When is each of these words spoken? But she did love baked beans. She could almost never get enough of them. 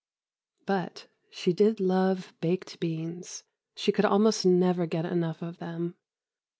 But 0.65 1.05
she 1.29 1.53
did 1.53 1.79
love 1.79 2.33
baked 2.41 2.79
beans. 2.79 3.43
She 3.75 3.91
could 3.91 4.03
almost 4.03 4.47
never 4.47 4.87
get 4.87 5.05
enough 5.05 5.43
of 5.43 5.59
them. 5.59 5.93